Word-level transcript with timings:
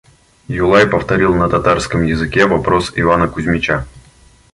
Юлай 0.47 0.87
повторил 0.87 1.35
на 1.35 1.47
татарском 1.47 2.01
языке 2.01 2.47
вопрос 2.47 2.91
Ивана 2.95 3.27
Кузмича. 3.27 3.85